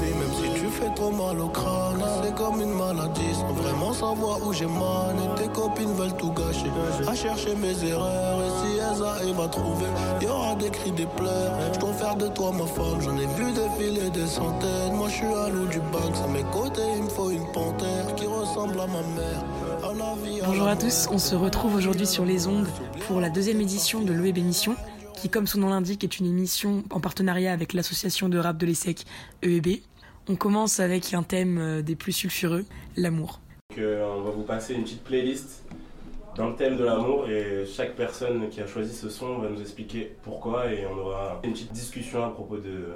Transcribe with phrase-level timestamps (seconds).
[0.00, 2.02] vie, même si tu fais trop mal au crâne.
[2.22, 5.16] C'est comme une maladie, sans vraiment savoir où j'ai mal.
[5.24, 6.70] Et tes copines veulent tout gâcher,
[7.06, 8.40] à chercher mes erreurs.
[8.42, 9.86] Et si elles arrivent à trouver,
[10.20, 11.52] y aura des cris, des pleurs.
[11.72, 14.94] Je dois faire de toi ma femme, j'en ai vu défiler des centaines.
[14.94, 18.14] Moi je suis à l'eau du bac, à mes côtés il me faut une panthère
[18.16, 19.44] qui ressemble à ma mère.
[20.46, 22.66] Bonjour à tous, on se retrouve aujourd'hui sur les ondes
[23.06, 24.76] pour la deuxième édition de l'OEB Émission,
[25.18, 28.66] qui comme son nom l'indique est une émission en partenariat avec l'association de rap de
[28.66, 29.04] l'ESSEC
[29.42, 29.80] EEB.
[30.28, 32.64] On commence avec un thème euh, des plus sulfureux,
[32.96, 33.40] l'amour.
[33.78, 35.64] Euh, on va vous passer une petite playlist
[36.36, 39.60] dans le thème de l'amour et chaque personne qui a choisi ce son va nous
[39.60, 42.94] expliquer pourquoi et on aura une petite discussion à propos de,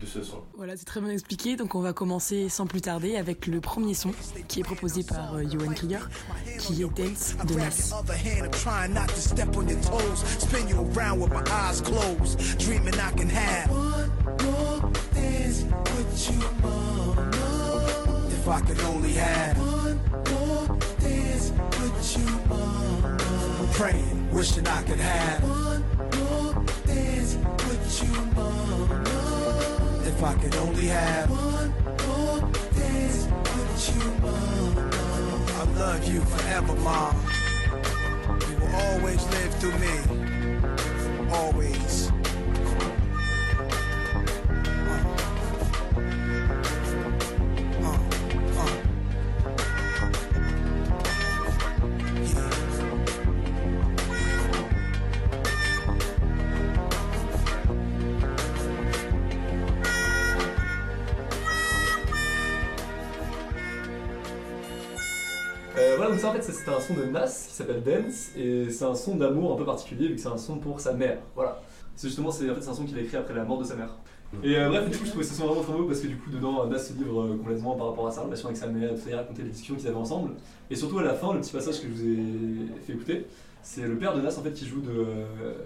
[0.00, 0.42] de ce son.
[0.56, 1.56] Voilà, c'est très bien expliqué.
[1.56, 4.12] Donc on va commencer sans plus tarder avec le premier son
[4.48, 6.08] qui est proposé par euh, Johan Krieger,
[6.58, 7.94] qui est Dance de Nas.
[18.40, 23.18] If I could only have one more dance with you, mama.
[23.74, 25.84] Praying, wishing I could have one
[26.16, 29.09] more dance with you, mama.
[30.20, 31.72] If I could only have one
[32.06, 32.40] more
[32.76, 34.90] dance with you, mama.
[34.92, 37.16] I love you forever, mom.
[38.46, 40.19] You will always live through me.
[65.78, 68.70] Euh, voilà, donc ça en fait c'est un son de Nas qui s'appelle Dance et
[68.70, 71.18] c'est un son d'amour un peu particulier vu que c'est un son pour sa mère.
[71.34, 71.60] Voilà.
[71.94, 73.76] C'est justement c'est en fait un son qu'il a écrit après la mort de sa
[73.76, 73.94] mère.
[74.44, 76.16] Et euh, bref, du coup, je trouvais ce son vraiment très beau parce que du
[76.16, 78.90] coup, dedans, Nas se livre euh, complètement par rapport à sa relation avec sa mère,
[78.90, 80.32] tout ça, il racontait les discussions qu'ils avaient ensemble.
[80.70, 83.26] Et surtout à la fin, le petit passage que je vous ai fait écouter,
[83.62, 85.04] c'est le père de Nas en fait qui joue de.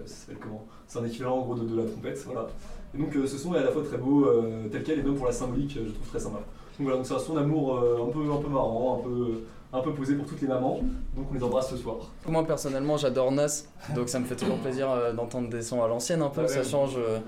[0.06, 0.66] ça s'appelle comment?
[0.86, 2.48] C'est un équivalent en gros de, de, la trompette, voilà.
[2.94, 4.26] Et donc ce son est à la fois très beau,
[4.72, 6.38] tel quel, et même pour la symbolique, je trouve très sympa.
[6.38, 9.42] Donc voilà, donc c'est un son d'amour un, peu, un peu marrant, un peu
[9.74, 10.80] un peu posé pour toutes les mamans.
[11.14, 12.12] Donc on les embrasse ce soir.
[12.26, 13.64] Moi personnellement j'adore Nas,
[13.94, 16.48] donc ça me fait toujours plaisir euh, d'entendre des sons à l'ancienne un peu, ouais,
[16.48, 17.18] ça change euh,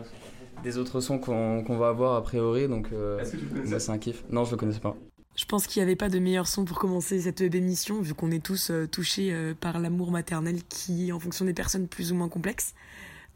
[0.62, 2.68] des autres sons qu'on qu va avoir a priori.
[2.68, 4.24] Donc euh, Est-ce que tu le connaissais C'est un kiff.
[4.30, 4.96] Non, je le connaissais pas.
[5.36, 8.30] Je pense qu'il n'y avait pas de meilleur son pour commencer cette émission, vu qu'on
[8.30, 12.14] est tous euh, touchés euh, par l'amour maternel qui, en fonction des personnes, plus ou
[12.14, 12.74] moins complexe.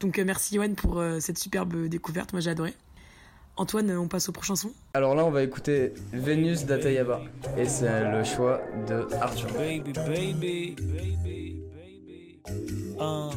[0.00, 2.72] Donc merci Yoann pour cette superbe découverte, moi j'ai adoré.
[3.60, 7.20] Antoine, on passe au prochain son Alors là, on va écouter Vénus d'Atayaba.
[7.58, 9.52] Et c'est le choix de Arthur.
[9.52, 12.32] Baby, baby, baby, baby.
[12.98, 13.30] Uh.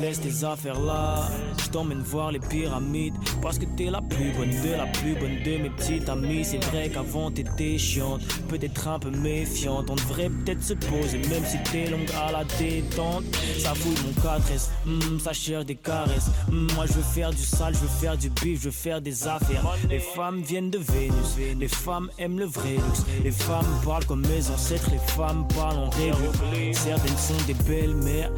[0.00, 1.28] Laisse tes affaires là,
[1.62, 3.14] je t'emmène voir les pyramides.
[3.40, 6.44] Parce que t'es la plus bonne de la plus bonne de mes petites amies.
[6.44, 9.86] C'est vrai qu'avant t'étais chiante, peut-être un peu méfiante.
[9.88, 13.24] On devrait peut-être se poser même si t'es longue à la détente.
[13.58, 16.28] Ça fouille mon 4S, mm, ça cherche des caresses.
[16.50, 19.00] Mm, Moi je veux faire du sale, je veux faire du bif, je veux faire
[19.00, 19.64] des affaires.
[19.88, 24.26] Les femmes viennent de Vénus, les femmes aiment le vrai luxe Les femmes parlent comme
[24.26, 28.30] mes ancêtres, les femmes parlent en rébus Certaines sont des belles-mères,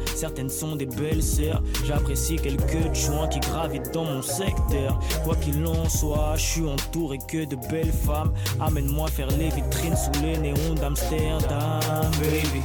[0.49, 1.61] sont des belles sœurs.
[1.85, 4.99] J'apprécie quelques joints qui gravitent dans mon secteur.
[5.23, 8.33] Quoi qu'il en soit, je suis entouré que de belles femmes.
[8.59, 12.11] Amène-moi faire les vitrines sous les néons d'Amsterdam.
[12.21, 12.61] Baby,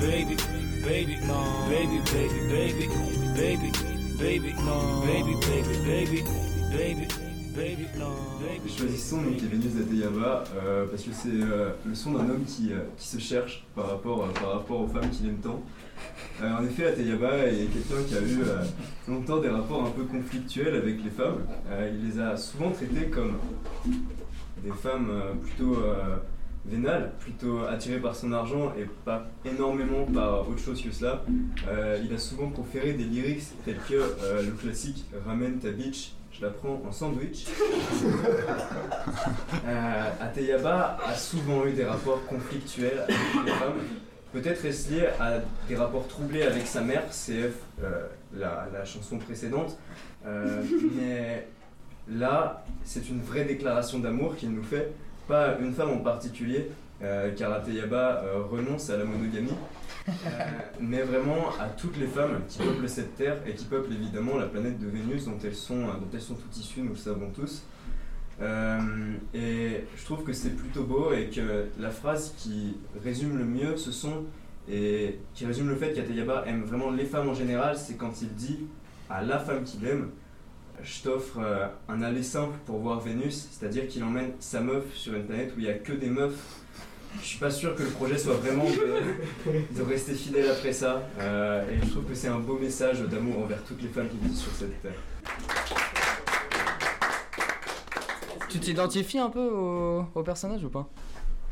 [0.00, 0.36] baby,
[0.84, 1.34] baby, no.
[1.68, 2.88] Baby, baby, baby,
[3.36, 3.72] baby,
[4.18, 5.06] baby, no.
[5.06, 6.24] Baby, baby, baby,
[6.72, 7.27] baby.
[7.58, 12.12] J'ai choisi ce son qui est Vénus d'Ateyaba euh, parce que c'est euh, le son
[12.12, 15.26] d'un homme qui, euh, qui, se cherche par rapport, euh, par rapport aux femmes qu'il
[15.26, 15.60] aime tant.
[16.40, 18.38] en effet, Ateyaba est quelqu'un qui a eu
[19.08, 21.40] longtemps des rapports un peu conflictuels avec les femmes.
[21.92, 23.38] il les a souvent traitées comme
[24.62, 25.10] des femmes
[25.42, 25.78] plutôt
[26.68, 31.24] vénales, plutôt attirées par son argent et pas énormément par autre chose que cela.
[32.02, 34.02] il a souvent proféré des lyrics tels que
[34.44, 37.46] le classique Ramène ta bitch je la prends en sandwich.
[39.66, 43.80] euh, Ateyaba a souvent eu des rapports conflictuels avec les femmes.
[44.32, 45.38] Peut-être est-ce lié à
[45.68, 49.76] des rapports troublés avec sa mère, CF, euh, la, la, chanson précédente.
[50.26, 50.62] Euh,
[50.96, 51.48] mais
[52.08, 54.92] là, c'est une vraie déclaration d'amour qu'il nous fait,
[55.28, 56.70] pas une femme en particulier,
[57.02, 59.54] euh, car Ateyaba renonce à la monogamie.
[60.08, 60.40] Euh,
[60.80, 64.46] mais vraiment à toutes les femmes qui peuplent cette terre et qui peuplent évidemment la
[64.46, 67.64] planète de Vénus dont elles sont, dont elles sont toutes issues, nous le savons tous.
[68.40, 68.78] Euh,
[69.34, 73.76] et je trouve que c'est plutôt beau et que la phrase qui résume le mieux
[73.76, 74.24] ce son
[74.70, 78.32] et qui résume le fait qu'Ateyaba aime vraiment les femmes en général, c'est quand il
[78.34, 78.60] dit
[79.10, 80.10] à la femme qu'il aime
[80.82, 85.14] je t'offre euh, un aller simple pour voir Vénus, c'est-à-dire qu'il emmène sa meuf sur
[85.14, 86.38] une planète où il n'y a que des meufs.
[87.20, 91.02] Je suis pas sûr que le projet soit vraiment de, de rester fidèle après ça.
[91.18, 94.18] Euh, et je trouve que c'est un beau message d'amour envers toutes les femmes qui
[94.18, 94.92] vivent sur cette terre.
[98.48, 100.88] Tu t'identifies un peu au, au personnage ou pas?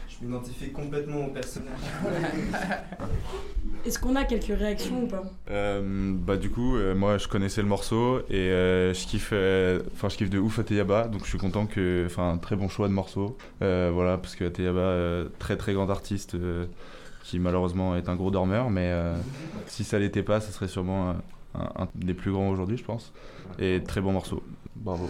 [0.08, 1.78] Je m'identifie complètement au personnage.
[3.86, 7.62] Est-ce qu'on a quelques réactions ou pas Euh, bah du coup, euh, moi je connaissais
[7.62, 11.28] le morceau et euh, je kiffe, euh, enfin je kiffe de ouf Ateyaba, donc je
[11.28, 14.80] suis content que, enfin un très bon choix de morceau, Euh, voilà parce que Ateyaba,
[14.80, 16.66] euh, très très grand artiste, euh,
[17.22, 19.14] qui malheureusement est un gros dormeur, mais euh,
[19.66, 21.14] si ça l'était pas, ça serait sûrement
[21.54, 23.12] un des plus grands aujourd'hui, je pense,
[23.60, 24.42] et très bon morceau,
[24.74, 25.08] bravo.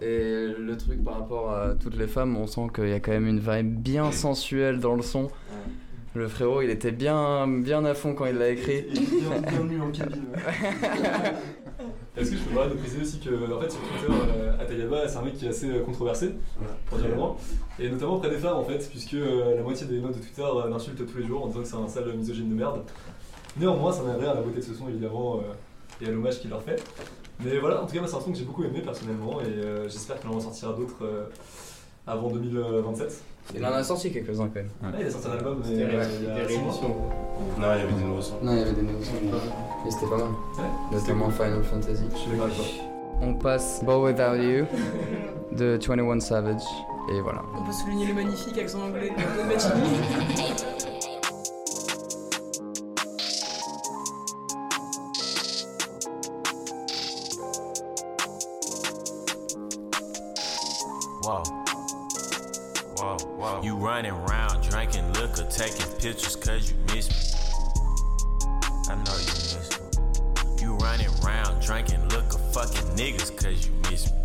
[0.00, 3.12] Et le truc par rapport à toutes les femmes, on sent qu'il y a quand
[3.12, 5.30] même une vibe bien sensuelle dans le son.
[6.16, 8.86] Le frérot, il était bien, bien à fond quand il l'a écrit.
[9.46, 10.24] Bienvenue en cabine.
[12.16, 15.06] Est-ce que je peux parler de préciser aussi que en fait sur Twitter, euh, Atayaba
[15.06, 16.30] c'est un mec qui est assez euh, controversé,
[16.86, 17.36] pour dire le moins,
[17.78, 20.42] et notamment auprès des femmes en fait, puisque euh, la moitié des notes de Twitter
[20.42, 22.80] euh, l'insultent tous les jours en disant que c'est un sale misogyne de merde.
[23.58, 26.50] Néanmoins, ça rien à la beauté de ce son évidemment euh, et à l'hommage qu'il
[26.50, 26.82] leur fait.
[27.42, 29.84] Mais voilà, en tout cas, c'est un son que j'ai beaucoup aimé personnellement et euh,
[29.84, 31.26] j'espère qu'il en ressortira d'autres euh,
[32.06, 33.22] avant 2027.
[33.54, 34.70] Il en a sorti quelques-uns quand même.
[34.98, 36.72] Il a sorti un album, mais C'était euh, ré- il y a c'était six mois.
[36.72, 36.88] réédition.
[37.58, 38.34] Non, il y avait des nouveaux sons.
[38.42, 39.12] Non, il y avait des nouveaux sons,
[39.84, 40.26] mais c'était pas mal.
[40.26, 42.02] Ouais, Notamment Final Fantasy.
[42.12, 42.48] Je toi.
[43.22, 44.66] On passe Bow Without You
[45.52, 46.62] de 21 Savage.
[47.08, 47.40] Et voilà.
[47.56, 49.48] On peut souligner le magnifique accent anglais de Don
[63.96, 67.16] running around drinking liquor, taking pictures cause you miss me.
[68.90, 69.86] I know you miss me.
[70.60, 74.18] You running around drinking liquor, fucking niggas cause you miss me.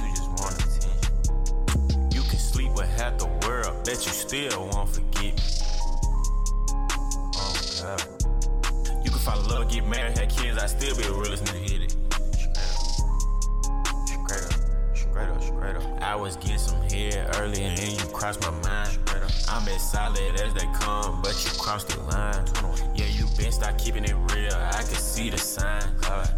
[0.00, 2.10] You just want attention.
[2.10, 5.42] You can sleep with half the world, bet you still won't forget me.
[7.36, 8.02] Oh God.
[9.04, 11.70] You can fall in love, get married, have kids, I still be the realest nigga
[11.70, 11.96] hit it.
[14.06, 16.02] Straight up, straight up, straight up.
[16.02, 17.78] I was getting some head early and
[18.22, 18.98] you my mind.
[19.48, 22.44] I'm as solid as they come, but you crossed the line.
[22.94, 24.54] Yeah, you been start keeping it real.
[24.54, 25.82] I can see the sign.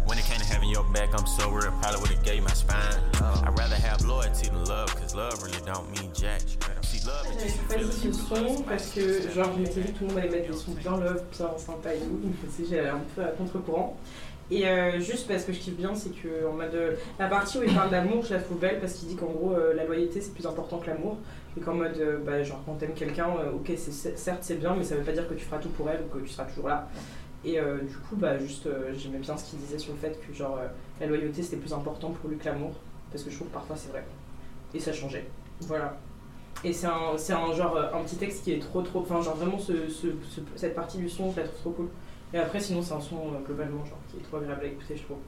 [0.05, 1.71] When it came to having your back, I'm so real.
[1.81, 2.99] Probably would've gave my spine.
[3.21, 6.41] I'd rather have loyalty than love, cause love really don't mean jack.
[6.81, 10.05] See, love is just J'avais choisi ce son parce que genre je m'étais que tout
[10.05, 12.51] le monde allait mettre des sons bien love, bien sympa et tout, donc je me
[12.51, 13.95] suis dit, j'allais un peu à contre-courant.
[14.51, 17.57] Et euh, juste parce que je kiffe bien, c'est que en mode euh, la partie
[17.57, 19.85] où il parle d'amour, je la trouve belle parce qu'il dit qu'en gros euh, la
[19.85, 21.17] loyauté c'est plus important que l'amour
[21.57, 25.03] et qu'en mode bah, genre quand t'aimes quelqu'un, ok certes c'est bien mais ça veut
[25.03, 26.87] pas dire que tu feras tout pour elle ou que tu seras toujours là.
[27.43, 30.59] Et du coup bah juste j'aimais bien ce qu'il disait sur le fait que genre
[30.99, 32.73] la loyauté c'était plus important pour lui que l'amour
[33.11, 34.03] parce que je trouve que parfois c'est vrai
[34.73, 35.25] et ça changeait.
[35.61, 35.97] Voilà.
[36.63, 38.99] Et c'est un, un genre un petit texte qui est trop trop.
[38.99, 39.73] Enfin genre vraiment ce-
[40.55, 41.87] cette partie du son je la trouve trop cool.
[42.35, 44.97] Et après sinon c'est un son euh, globalement genre qui est trop agréable à écouter
[44.97, 45.19] je trouve.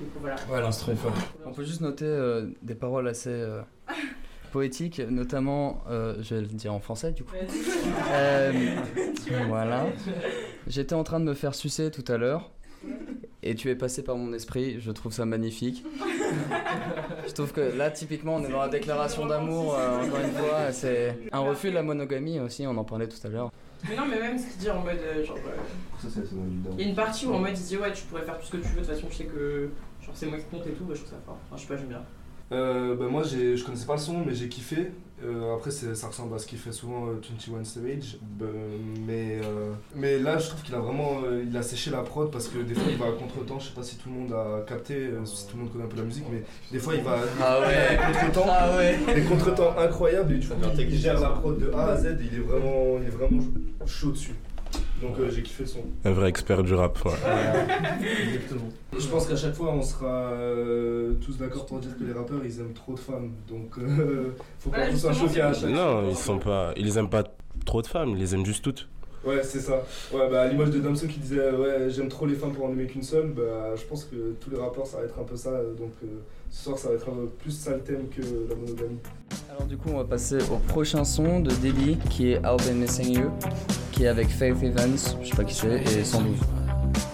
[0.00, 0.36] Du coup voilà.
[0.50, 1.12] Ouais, l'instru est fort.
[1.44, 3.60] On peut juste noter euh, des paroles assez euh,
[4.52, 7.34] poétiques, notamment, euh, je vais le dire en français du coup.
[8.10, 8.52] Euh,
[9.48, 9.84] voilà.
[10.66, 12.50] J'étais en train de me faire sucer tout à l'heure.
[13.48, 15.84] Et tu es passé par mon esprit, je trouve ça magnifique.
[17.28, 20.72] Je trouve que là, typiquement, on est dans la déclaration d'amour, euh, encore une fois.
[20.72, 23.52] C'est un refus de la monogamie aussi, on en parlait tout à l'heure.
[23.88, 25.36] Mais non mais même ce qu'il dit en mode euh, genre.
[25.36, 26.20] euh,
[26.76, 28.46] Il y a une partie où en mode il dit ouais tu pourrais faire tout
[28.46, 29.68] ce que tu veux, de toute façon je sais que
[30.02, 31.36] genre c'est moi qui compte et tout, bah, je trouve ça fort.
[31.46, 32.02] Enfin je sais pas j'aime bien.
[32.52, 34.92] Euh, bah moi j'ai- je connaissais pas le son mais j'ai kiffé.
[35.24, 38.18] Euh, après c'est- ça ressemble à ce qu'il fait souvent euh, 21 Savage.
[38.38, 38.44] Bah,
[39.04, 42.30] mais, euh, mais là je trouve qu'il a vraiment euh, il a séché la prod
[42.30, 43.58] parce que des fois il va à contre-temps.
[43.58, 45.84] Je sais pas si tout le monde a capté, euh, si tout le monde connaît
[45.84, 47.98] un peu la musique mais des fois il va Ah ouais.
[47.98, 48.46] à contre-temps.
[48.48, 48.96] Ah ouais.
[49.14, 52.06] Des contre-temps incroyables et du coup il, il gère la prod de A à Z
[52.06, 53.42] et il est vraiment, il est vraiment
[53.86, 54.34] chaud dessus.
[55.02, 55.80] Donc euh, j'ai kiffé le son.
[56.04, 57.12] Un vrai expert du rap, ouais.
[58.28, 58.68] Exactement.
[58.98, 62.40] Je pense qu'à chaque fois, on sera euh, tous d'accord pour dire que les rappeurs,
[62.44, 63.32] ils aiment trop de femmes.
[63.48, 66.04] Donc, euh, faut pas soit justement, choqués à chaque Non, fois.
[66.10, 66.72] ils sont pas.
[66.76, 67.24] Ils aiment pas
[67.66, 68.88] trop de femmes, ils les aiment juste toutes.
[69.24, 69.82] Ouais, c'est ça.
[70.14, 72.70] Ouais, bah, à l'image de Damson qui disait Ouais, j'aime trop les femmes pour en
[72.72, 75.36] aimer qu'une seule, bah, je pense que tous les rappeurs, ça va être un peu
[75.36, 75.50] ça.
[75.78, 76.06] Donc, euh,
[76.48, 78.98] ce soir, ça va être un peu plus ça le thème que la monogamie.
[79.50, 82.78] Alors du coup on va passer au prochain son de Deli qui est I've Been
[82.78, 83.30] Missing You
[83.96, 86.36] qui est avec Faith Evans, je sais pas qui c'est, et 112.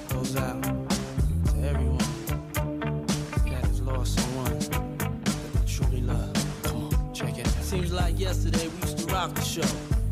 [0.09, 1.99] goes out to everyone
[3.47, 6.33] that has lost someone that they truly love.
[6.65, 7.63] Come on, check it out.
[7.63, 9.69] Seems like yesterday we used to rock the show.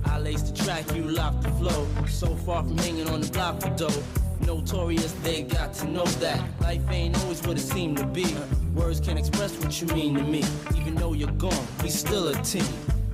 [0.06, 1.02] I the track, you
[1.42, 1.88] the flow.
[2.06, 4.02] So far from hanging on the block dough.
[4.46, 8.26] Notorious, they got to know that life ain't always what it seemed to be.
[8.74, 10.44] Words can't express what you mean to me.
[10.76, 12.64] Even though you're gone, we still a team.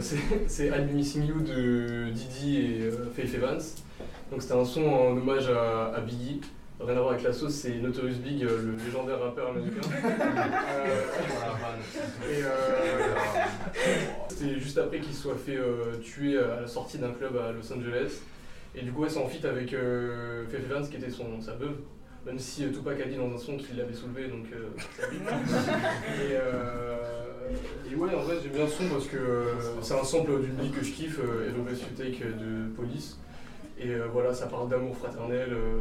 [0.00, 0.16] c'est-
[0.48, 3.60] c'est I'll Missing You de Didi et euh, Faith Evans.
[4.30, 6.40] Donc c'était un son en hommage à, à Biggie.
[6.80, 9.80] Rien à voir avec la sauce, c'est Notorious Big, euh, le légendaire rappeur américain.
[11.92, 12.48] Euh, et euh,
[14.28, 17.72] c'était juste après qu'il soit fait euh, tuer à la sortie d'un club à Los
[17.72, 18.20] Angeles.
[18.74, 21.54] Et du coup, ouais, c'est en feat avec euh, Faith Evans qui était son, sa
[21.54, 21.76] veuve.
[22.26, 24.68] Même si euh, Tupac a dit dans un son qu'il l'avait soulevé, donc euh.
[26.20, 26.96] Et, euh,
[27.90, 29.44] et ouais, en vrai, j'aime bien le son parce que euh,
[29.82, 33.18] c'est un sample d'une musique que je kiffe, euh, Hello Best You Take de Police.
[33.80, 35.78] Et euh, voilà, ça parle d'amour fraternel euh,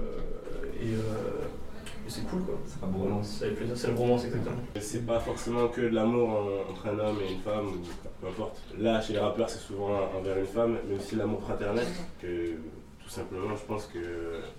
[0.81, 2.55] et, euh, et c'est cool quoi.
[2.65, 3.27] C'est pas bromance.
[3.39, 4.55] Ça fait plaisir, c'est la bromance exactement.
[4.79, 7.77] C'est pas forcément que de l'amour en- entre un homme et une femme, ou
[8.21, 8.57] peu importe.
[8.77, 11.85] Là, chez les rappeurs, c'est souvent envers une femme, mais aussi l'amour fraternel.
[12.21, 12.51] Que
[13.03, 13.99] tout simplement, je pense que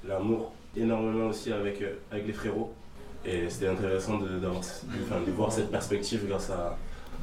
[0.06, 2.72] l'amour énormément aussi avec, avec les frérots.
[3.24, 6.76] Et c'était intéressant de, d'avoir, de, enfin, de voir cette perspective grâce à,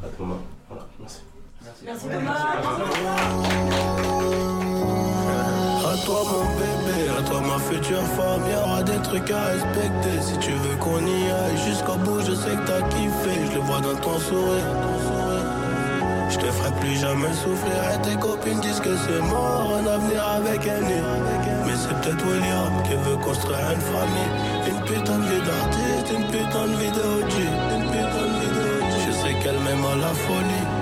[0.04, 0.38] à Thomas.
[0.70, 1.22] Voilà, merci.
[1.86, 2.08] Merci
[5.88, 10.20] À toi mon bébé, à toi ma future femme, y'aura des trucs à respecter.
[10.20, 13.62] Si tu veux qu'on y aille jusqu'au bout, je sais que t'as kiffé, je le
[13.62, 14.68] vois dans ton sourire.
[16.30, 20.28] Je te ferai plus jamais souffrir et tes copines disent que c'est mort, un avenir
[20.28, 21.04] avec un nid.
[21.66, 24.32] Mais c'est peut-être William qui veut construire une famille.
[24.68, 27.08] Une putain de vie d'artiste, une putain de vie de
[27.76, 28.68] une putain de vie de.
[29.08, 30.77] Je sais qu'elle m'aime à la folie.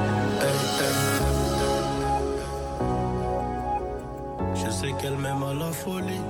[4.85, 6.21] Sais qu'elle m'aime à la folie.